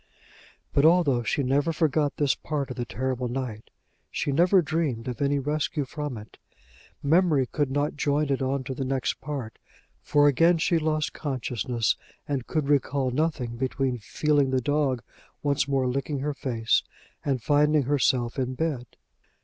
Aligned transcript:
But, 0.73 0.83
although 0.83 1.21
she 1.21 1.43
never 1.43 1.71
forgot 1.71 2.17
this 2.17 2.33
part 2.33 2.71
of 2.71 2.75
the 2.75 2.85
terrible 2.87 3.27
night, 3.27 3.69
she 4.09 4.31
never 4.31 4.63
dreamed 4.63 5.07
of 5.07 5.21
any 5.21 5.37
rescue 5.37 5.85
from 5.85 6.17
it; 6.17 6.39
memory 7.03 7.45
could 7.45 7.69
not 7.69 7.97
join 7.97 8.31
it 8.31 8.41
on 8.41 8.63
to 8.63 8.73
the 8.73 8.83
next 8.83 9.21
part, 9.21 9.59
for 10.01 10.27
again 10.27 10.57
she 10.57 10.79
lost 10.79 11.13
consciousness, 11.13 11.95
and 12.27 12.47
could 12.47 12.67
recall 12.67 13.11
nothing 13.11 13.57
between 13.57 13.99
feeling 13.99 14.49
the 14.49 14.59
dog 14.59 15.03
once 15.43 15.67
more 15.67 15.85
licking 15.87 16.21
her 16.21 16.33
face 16.33 16.81
and 17.23 17.43
finding 17.43 17.83
herself 17.83 18.39
in 18.39 18.55
bed. 18.55 18.87